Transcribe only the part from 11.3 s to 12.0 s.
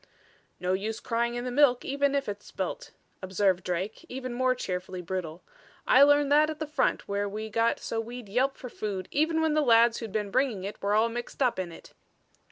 up in it."